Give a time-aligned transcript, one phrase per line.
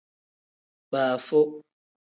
[0.91, 1.39] Baafu.